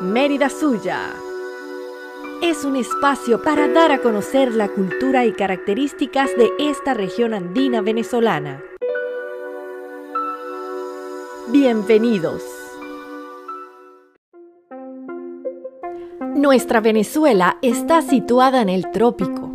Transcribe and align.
Mérida 0.00 0.48
Suya. 0.48 1.12
Es 2.40 2.64
un 2.64 2.76
espacio 2.76 3.42
para 3.42 3.66
dar 3.66 3.90
a 3.90 3.98
conocer 4.00 4.54
la 4.54 4.68
cultura 4.68 5.26
y 5.26 5.32
características 5.32 6.30
de 6.36 6.52
esta 6.60 6.94
región 6.94 7.34
andina 7.34 7.80
venezolana. 7.80 8.62
Bienvenidos. 11.48 12.44
Nuestra 16.36 16.80
Venezuela 16.80 17.58
está 17.60 18.00
situada 18.00 18.62
en 18.62 18.68
el 18.68 18.92
trópico. 18.92 19.50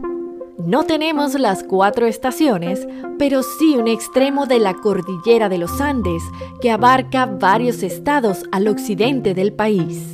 No 0.57 0.83
tenemos 0.83 1.35
las 1.35 1.63
cuatro 1.63 2.05
estaciones, 2.05 2.85
pero 3.17 3.43
sí 3.43 3.77
un 3.77 3.87
extremo 3.87 4.45
de 4.45 4.59
la 4.59 4.73
cordillera 4.73 5.47
de 5.47 5.57
los 5.57 5.79
Andes 5.79 6.21
que 6.61 6.69
abarca 6.69 7.27
varios 7.27 7.81
estados 7.81 8.43
al 8.51 8.67
occidente 8.67 9.33
del 9.33 9.53
país. 9.53 10.13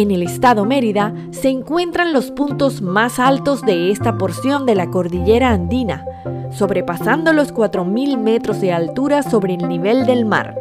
En 0.00 0.10
el 0.10 0.22
estado 0.22 0.64
Mérida 0.64 1.12
se 1.30 1.50
encuentran 1.50 2.14
los 2.14 2.30
puntos 2.30 2.80
más 2.80 3.18
altos 3.18 3.60
de 3.60 3.90
esta 3.90 4.16
porción 4.16 4.64
de 4.64 4.74
la 4.74 4.88
cordillera 4.88 5.50
andina, 5.50 6.06
sobrepasando 6.52 7.34
los 7.34 7.52
4.000 7.52 8.16
metros 8.16 8.62
de 8.62 8.72
altura 8.72 9.22
sobre 9.22 9.52
el 9.52 9.68
nivel 9.68 10.06
del 10.06 10.24
mar. 10.24 10.58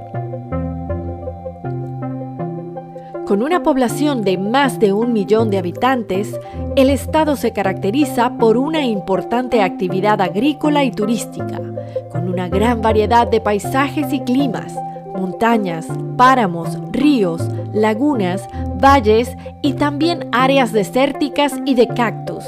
Con 3.25 3.41
una 3.41 3.63
población 3.63 4.23
de 4.23 4.37
más 4.37 4.77
de 4.77 4.91
un 4.91 5.13
millón 5.13 5.49
de 5.49 5.59
habitantes, 5.59 6.37
el 6.75 6.89
estado 6.89 7.37
se 7.37 7.53
caracteriza 7.53 8.37
por 8.37 8.57
una 8.57 8.83
importante 8.83 9.61
actividad 9.61 10.19
agrícola 10.19 10.83
y 10.83 10.91
turística, 10.91 11.61
con 12.11 12.27
una 12.27 12.49
gran 12.49 12.81
variedad 12.81 13.25
de 13.25 13.39
paisajes 13.39 14.11
y 14.11 14.19
climas, 14.19 14.75
montañas, 15.15 15.87
páramos, 16.17 16.77
ríos, 16.91 17.41
lagunas, 17.71 18.45
valles 18.79 19.35
y 19.61 19.73
también 19.73 20.29
áreas 20.31 20.71
desérticas 20.71 21.53
y 21.65 21.75
de 21.75 21.87
cactus. 21.87 22.45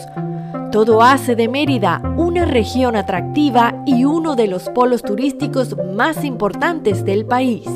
Todo 0.72 1.02
hace 1.02 1.36
de 1.36 1.50
Mérida 1.50 2.02
una 2.18 2.46
región 2.46 2.96
atractiva 2.96 3.84
y 3.86 4.06
uno 4.06 4.36
de 4.36 4.48
los 4.48 4.70
polos 4.70 5.02
turísticos 5.02 5.76
más 5.94 6.24
importantes 6.24 7.04
del 7.04 7.26
país. 7.26 7.68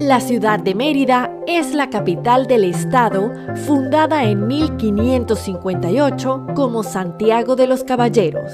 La 0.00 0.20
ciudad 0.20 0.60
de 0.60 0.74
Mérida 0.74 1.30
es 1.46 1.74
la 1.74 1.90
capital 1.90 2.46
del 2.46 2.64
estado, 2.64 3.30
fundada 3.66 4.24
en 4.24 4.46
1558 4.46 6.46
como 6.54 6.82
Santiago 6.82 7.56
de 7.56 7.66
los 7.66 7.84
Caballeros. 7.84 8.52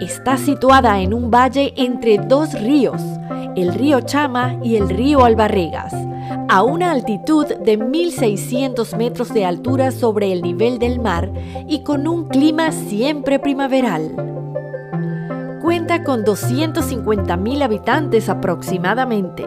Está 0.00 0.36
situada 0.38 1.00
en 1.00 1.14
un 1.14 1.30
valle 1.30 1.72
entre 1.76 2.18
dos 2.18 2.52
ríos, 2.60 3.00
el 3.54 3.72
río 3.72 4.00
Chama 4.00 4.58
y 4.62 4.76
el 4.76 4.88
río 4.88 5.24
Albarregas, 5.24 5.94
a 6.48 6.62
una 6.64 6.90
altitud 6.90 7.46
de 7.46 7.78
1.600 7.78 8.96
metros 8.96 9.32
de 9.32 9.44
altura 9.44 9.92
sobre 9.92 10.32
el 10.32 10.42
nivel 10.42 10.80
del 10.80 10.98
mar 10.98 11.32
y 11.68 11.84
con 11.84 12.08
un 12.08 12.26
clima 12.26 12.72
siempre 12.72 13.38
primaveral. 13.38 14.14
Cuenta 15.62 16.02
con 16.02 16.24
250.000 16.24 17.62
habitantes 17.62 18.28
aproximadamente. 18.28 19.44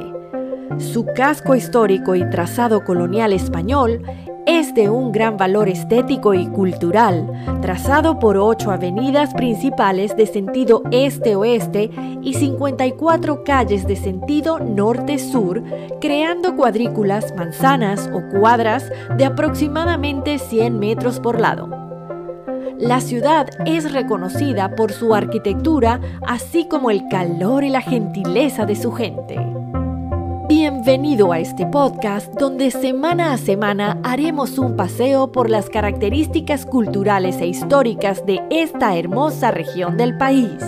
Su 0.78 1.06
casco 1.06 1.56
histórico 1.56 2.16
y 2.16 2.28
trazado 2.30 2.86
colonial 2.86 3.34
español 3.34 4.02
es 4.48 4.74
de 4.74 4.90
un 4.90 5.12
gran 5.12 5.36
valor 5.36 5.68
estético 5.68 6.34
y 6.34 6.48
cultural, 6.48 7.60
trazado 7.62 8.18
por 8.18 8.38
ocho 8.38 8.72
avenidas 8.72 9.34
principales 9.34 10.16
de 10.16 10.26
sentido 10.26 10.84
este-oeste 10.90 11.92
y 12.22 12.34
54 12.34 13.44
calles 13.44 13.86
de 13.86 13.98
sentido 13.98 14.60
norte-sur, 14.60 15.62
creando 16.00 16.56
cuadrículas, 16.56 17.36
manzanas 17.36 18.10
o 18.14 18.22
cuadras 18.40 18.90
de 19.18 19.26
aproximadamente 19.26 20.40
100 20.40 20.80
metros 20.80 21.20
por 21.20 21.42
lado. 21.42 21.70
La 22.80 23.02
ciudad 23.02 23.50
es 23.66 23.92
reconocida 23.92 24.76
por 24.76 24.94
su 24.94 25.14
arquitectura, 25.14 26.00
así 26.26 26.70
como 26.70 26.90
el 26.90 27.10
calor 27.10 27.66
y 27.66 27.70
la 27.70 27.82
gentileza 27.82 28.66
de 28.66 28.76
su 28.76 28.94
gente. 28.94 29.36
Bienvenido 30.88 31.34
a 31.34 31.40
este 31.40 31.66
podcast 31.66 32.34
donde 32.36 32.72
semana 32.72 33.34
a 33.34 33.38
semana 33.38 34.00
haremos 34.06 34.58
un 34.58 34.78
paseo 34.78 35.34
por 35.34 35.50
las 35.50 35.70
características 35.70 36.66
culturales 36.66 37.42
e 37.42 37.48
históricas 37.48 38.26
de 38.26 38.42
esta 38.50 38.96
hermosa 38.96 39.52
región 39.52 39.98
del 39.98 40.18
país. 40.18 40.64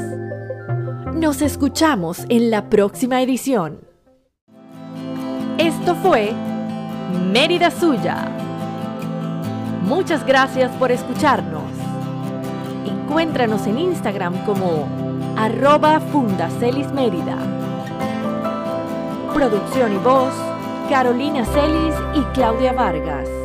Nos 1.14 1.42
escuchamos 1.42 2.26
en 2.28 2.52
la 2.52 2.70
próxima 2.70 3.22
edición. 3.22 3.80
Esto 5.58 5.96
fue 5.96 6.34
Mérida 7.32 7.72
Suya. 7.72 8.30
Muchas 9.86 10.26
gracias 10.26 10.70
por 10.72 10.92
escucharnos. 10.92 11.64
Encuéntranos 12.86 13.66
en 13.68 13.80
Instagram 13.80 14.44
como 14.44 14.86
arroba 15.38 16.02
fundacelismérida. 16.02 17.59
Producción 19.40 19.94
y 19.94 19.98
voz, 20.00 20.34
Carolina 20.90 21.46
Celis 21.46 21.96
y 22.14 22.24
Claudia 22.34 22.74
Vargas. 22.74 23.39